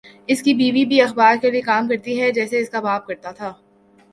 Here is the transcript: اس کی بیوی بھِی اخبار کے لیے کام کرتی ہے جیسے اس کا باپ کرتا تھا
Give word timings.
اس 0.27 0.41
کی 0.43 0.53
بیوی 0.53 0.83
بھِی 0.85 1.01
اخبار 1.01 1.35
کے 1.41 1.51
لیے 1.51 1.61
کام 1.61 1.87
کرتی 1.87 2.19
ہے 2.21 2.31
جیسے 2.31 2.59
اس 2.59 2.69
کا 2.69 2.79
باپ 2.79 3.07
کرتا 3.07 3.31
تھا 3.31 3.53